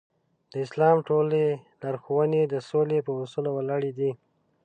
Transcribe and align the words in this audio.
د 0.51 0.53
اسلام 0.65 0.97
ټولې 1.07 1.43
لارښوونې 1.81 2.41
د 2.47 2.55
سولې 2.69 2.99
په 3.05 3.11
اصول 3.23 3.45
ولاړې 3.51 3.91
دي. 3.99 4.11